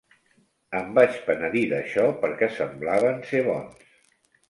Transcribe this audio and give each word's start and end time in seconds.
Em 0.79 0.89
vaig 0.99 1.19
penedir 1.27 1.63
d'això, 1.75 2.09
perquè 2.25 2.51
semblaven 2.59 3.25
ser 3.33 3.47
bons. 3.53 3.97